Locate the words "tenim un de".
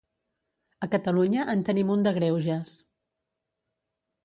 1.69-2.15